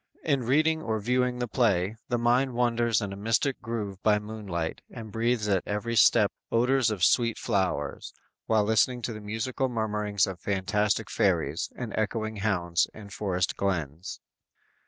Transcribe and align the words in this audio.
In 0.23 0.41
reading 0.41 0.81
or 0.81 0.99
viewing 0.99 1.37
the 1.37 1.47
play, 1.47 1.95
the 2.09 2.17
mind 2.17 2.55
wanders 2.55 3.01
in 3.01 3.13
a 3.13 3.15
mystic 3.15 3.61
grove 3.61 4.01
by 4.01 4.17
moonlight 4.17 4.81
and 4.89 5.11
breathes 5.11 5.47
at 5.47 5.61
every 5.67 5.95
step 5.95 6.31
odors 6.51 6.89
of 6.89 7.03
sweet 7.03 7.37
flowers, 7.37 8.11
while 8.47 8.63
listening 8.63 9.03
to 9.03 9.13
the 9.13 9.21
musical 9.21 9.69
murmurings 9.69 10.25
of 10.25 10.39
fantastic 10.39 11.07
fairies 11.07 11.71
and 11.75 11.93
echoing 11.95 12.37
hounds 12.37 12.87
in 12.95 13.11
forest 13.11 13.55
glens. 13.55 14.19